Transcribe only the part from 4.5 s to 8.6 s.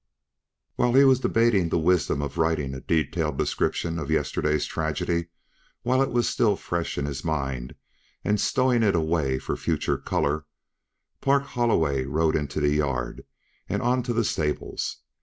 tragedy while it was still fresh in his mind and